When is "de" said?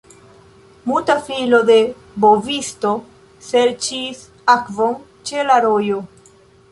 1.67-1.75